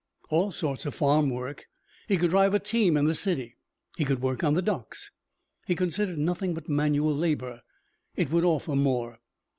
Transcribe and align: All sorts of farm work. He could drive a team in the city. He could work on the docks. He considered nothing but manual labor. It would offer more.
All 0.31 0.49
sorts 0.49 0.87
of 0.87 0.95
farm 0.95 1.29
work. 1.29 1.67
He 2.07 2.17
could 2.17 2.31
drive 2.31 2.55
a 2.55 2.59
team 2.59 2.97
in 2.97 3.05
the 3.05 3.13
city. 3.13 3.57
He 3.97 4.03
could 4.03 4.19
work 4.19 4.43
on 4.43 4.55
the 4.55 4.61
docks. 4.63 5.11
He 5.67 5.75
considered 5.75 6.17
nothing 6.17 6.55
but 6.55 6.67
manual 6.67 7.15
labor. 7.15 7.61
It 8.15 8.31
would 8.31 8.43
offer 8.43 8.75
more. 8.75 9.19